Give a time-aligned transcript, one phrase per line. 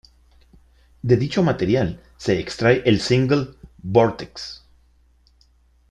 [1.03, 3.49] De dicho material, se extrae el single
[3.83, 4.63] "Vortex".